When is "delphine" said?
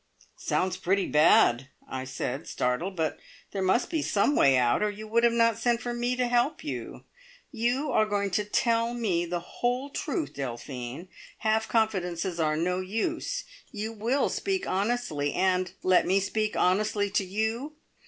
10.33-11.07